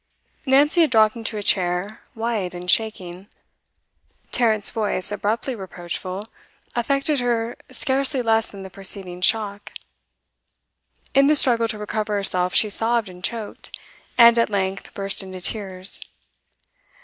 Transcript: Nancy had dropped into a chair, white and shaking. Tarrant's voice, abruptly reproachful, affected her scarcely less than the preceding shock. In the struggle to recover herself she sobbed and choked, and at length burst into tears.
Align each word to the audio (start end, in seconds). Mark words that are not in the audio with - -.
Nancy 0.47 0.81
had 0.81 0.89
dropped 0.89 1.15
into 1.15 1.37
a 1.37 1.43
chair, 1.43 2.01
white 2.15 2.55
and 2.55 2.71
shaking. 2.71 3.27
Tarrant's 4.31 4.71
voice, 4.71 5.11
abruptly 5.11 5.53
reproachful, 5.53 6.25
affected 6.75 7.19
her 7.19 7.55
scarcely 7.69 8.23
less 8.23 8.49
than 8.49 8.63
the 8.63 8.71
preceding 8.71 9.21
shock. 9.21 9.73
In 11.13 11.27
the 11.27 11.35
struggle 11.35 11.67
to 11.67 11.77
recover 11.77 12.15
herself 12.15 12.55
she 12.55 12.71
sobbed 12.71 13.09
and 13.09 13.23
choked, 13.23 13.77
and 14.17 14.39
at 14.39 14.49
length 14.49 14.91
burst 14.95 15.21
into 15.21 15.39
tears. 15.39 16.01